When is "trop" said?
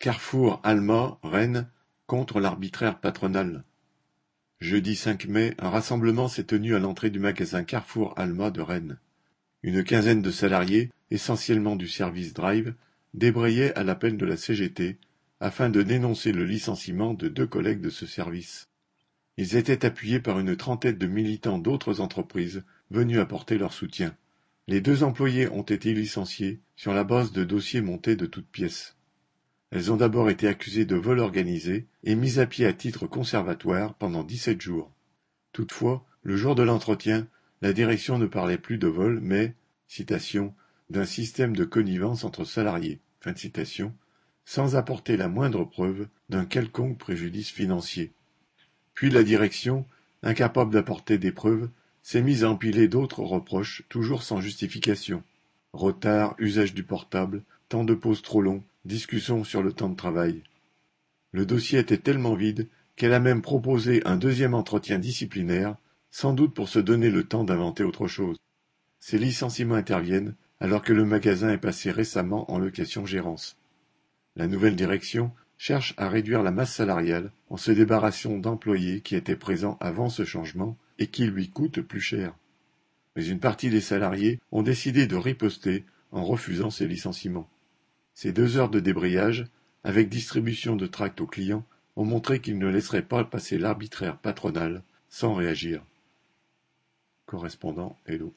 58.22-58.40